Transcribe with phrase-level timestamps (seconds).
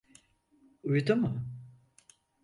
[0.83, 1.31] Uyudu mu?